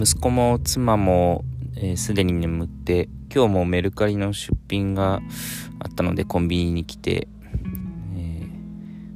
[0.00, 1.44] 息子も妻も
[1.96, 5.20] すで、えー、に眠って今日もメルカリの出品が
[5.80, 7.26] あったのでコンビニに来て、
[8.16, 8.48] えー、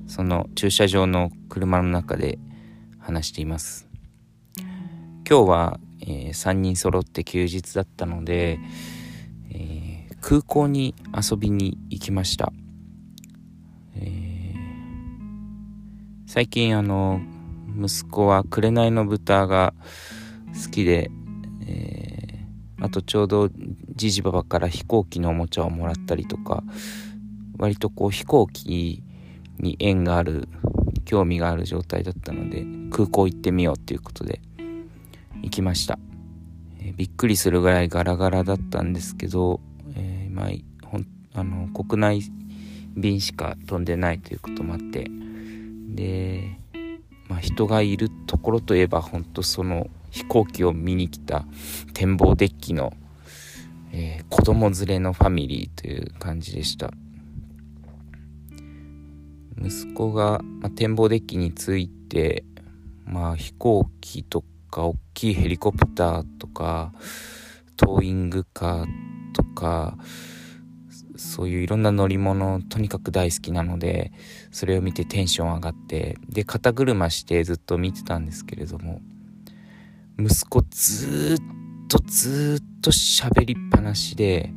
[0.09, 2.41] その駐車場の車の中で
[2.98, 3.89] 話しています。
[5.29, 8.59] 今日は、えー、3人揃って休日だったので、
[9.53, 12.53] えー、空港に遊びに行きました、
[13.95, 14.53] え、
[16.27, 17.20] 最近あの
[17.80, 19.74] 息子は紅の豚が
[20.52, 21.11] 好きで、
[21.66, 23.51] えー、あとちょうど
[23.95, 26.62] じじばばから飛行機のおもちゃをもらったりとか
[27.59, 29.02] 割とこう飛行機
[29.59, 30.48] に縁がある
[31.05, 34.41] 興味がある状態だったので空港行ってみようっていうことで
[35.42, 35.98] 行きました、
[36.80, 39.61] えー、びっくりするぐらいガラガラだったんですけど、
[39.95, 42.23] えー、まあ、ほんあの国内
[42.97, 45.11] 便しか飛んでないということもあって
[45.89, 46.59] で、
[47.28, 51.44] まあ、人がいるところといえば本当その飛行機を見に来た
[51.94, 52.92] 展望デッキの、
[53.92, 56.92] えー、子供連れのファミリーという感じでした。
[59.60, 62.44] 息子が、まあ、展望デッキについて、
[63.05, 66.92] まあ、飛行機とか大きいヘリコプターとか
[67.77, 68.86] トーイングカー
[69.34, 69.96] とか
[71.16, 74.12] そういういろんな乗り物とにかく大好きなので
[74.50, 79.00] それを見てテンション上がってで肩車してずっと見てたんですけれども
[80.18, 81.38] 息子ずっ
[81.88, 84.52] とずっと喋りっぱなしで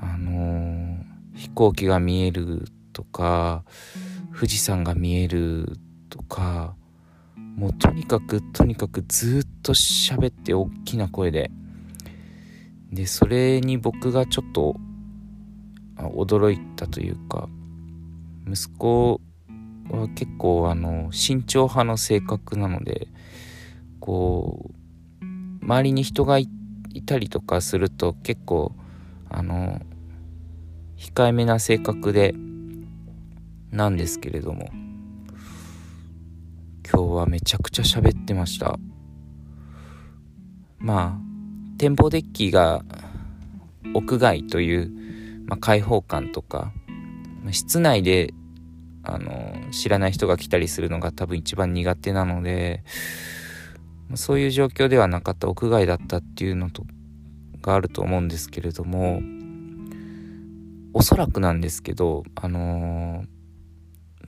[0.00, 0.98] あのー、
[1.34, 3.64] 飛行機が見えるとか
[4.34, 5.78] 富士山が見える
[6.10, 6.74] とか
[7.36, 11.50] もうとにかくとにかくずっと喋って大きな声で。
[12.94, 14.76] でそれに僕がちょっと
[15.96, 17.48] 驚いたというか
[18.46, 19.20] 息子
[19.90, 23.08] は結構あの慎重派の性格なので
[24.04, 24.70] こ
[25.22, 25.24] う
[25.64, 26.46] 周りに人がい
[27.06, 28.74] たりとかすると結構
[29.30, 29.80] あの
[30.98, 32.34] 控えめな性格で
[33.70, 34.68] なんですけれども
[36.86, 38.78] 今日はめちゃくちゃ喋ってました。
[40.78, 42.84] まあ展望デッキが
[43.94, 44.90] 屋外という、
[45.46, 46.74] まあ、開放感とか、
[47.50, 48.34] 室内で
[49.02, 52.84] あの知らない人が来たりするのが多分一番苦手なので
[54.14, 56.84] そういう状況ではなかった屋外だったっていうのと
[57.62, 59.20] があると思うんですけれども
[60.92, 63.24] おそらくなんですけどあの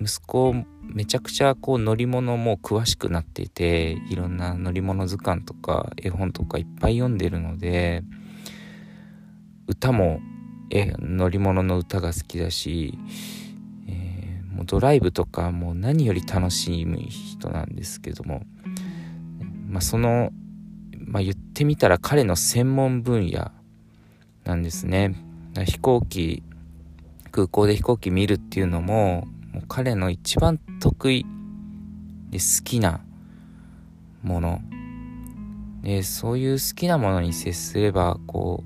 [0.01, 8.03] ー、息子めちゃくちゃこう乗り物も詳しくなっていていろんな乗り物図鑑とか絵本とかいっぱい読んでるので
[9.69, 10.21] 歌も
[10.71, 12.99] え乗り物の歌が好きだし、
[13.89, 18.43] えー、もうドライブとかもう何より楽しむ人なんですけども
[19.67, 20.31] まあ、その、
[20.99, 23.51] まあ、言ってみたら彼の専門分野
[24.45, 25.15] なんですね。
[25.65, 26.43] 飛行機
[27.31, 31.25] 空港で飛行機見るっていうのももう彼の一番得意
[32.31, 33.01] で好きな
[34.23, 34.61] もの
[35.83, 38.65] でそういう好きなものに接すればこ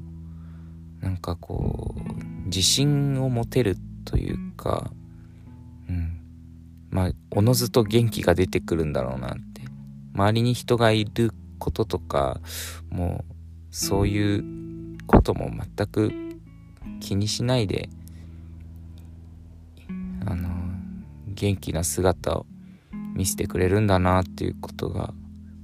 [1.00, 4.91] うなんかこう自信を持てるというか
[5.89, 6.21] うん
[6.91, 9.50] まあおのずと元気が出てくるんだろうなっ
[10.15, 12.41] 周りに人がいることとか
[12.88, 13.34] もう
[13.71, 14.44] そういう
[15.06, 16.12] ことも全く
[17.00, 17.88] 気にしないで
[20.26, 20.48] あの
[21.28, 22.47] 元気な姿を
[23.15, 25.12] 見せてくれるんだなっていうことが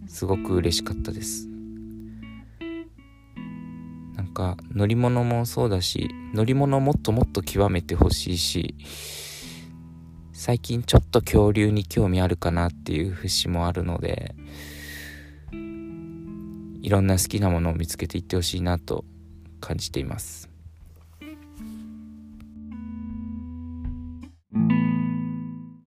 [0.08, 1.48] すごく嬉しかったです。
[4.14, 8.74] なんか乗り物もそうだし乗り物もっともっと極めてほしいし
[10.38, 14.34] 最近ちょっと恐竜に興味あるかなっていう節もあるので
[16.82, 19.06] いろんな好きなものを見つけていってほしいなと
[19.62, 20.50] 感じています。